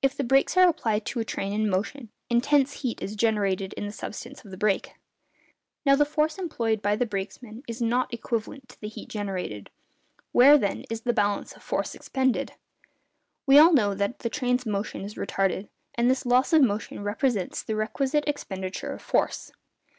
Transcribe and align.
If 0.00 0.16
the 0.16 0.24
brakes 0.24 0.56
are 0.56 0.66
applied 0.66 1.04
to 1.04 1.20
a 1.20 1.24
train 1.26 1.52
in 1.52 1.68
motion, 1.68 2.08
intense 2.30 2.80
heat 2.80 3.02
is 3.02 3.14
generated 3.14 3.74
in 3.74 3.84
the 3.84 3.92
substance 3.92 4.42
of 4.42 4.50
the 4.50 4.56
brake. 4.56 4.94
Now, 5.84 5.94
the 5.96 6.06
force 6.06 6.38
employed 6.38 6.80
by 6.80 6.96
the 6.96 7.04
brakesman 7.04 7.62
is 7.68 7.82
not 7.82 8.10
equivalent 8.14 8.70
to 8.70 8.80
the 8.80 8.88
heat 8.88 9.10
generated. 9.10 9.68
Where, 10.32 10.56
then, 10.56 10.86
is 10.88 11.02
the 11.02 11.12
balance 11.12 11.52
of 11.52 11.62
force 11.62 11.94
expended? 11.94 12.54
We 13.44 13.58
all 13.58 13.74
know 13.74 13.92
that 13.92 14.20
the 14.20 14.30
train's 14.30 14.64
motion 14.64 15.02
is 15.02 15.16
retarded, 15.16 15.68
and 15.94 16.10
this 16.10 16.24
loss 16.24 16.54
of 16.54 16.62
motion 16.62 17.02
represents 17.02 17.62
the 17.62 17.76
requisite 17.76 18.24
expenditure 18.26 18.94
of 18.94 19.02
force. 19.02 19.52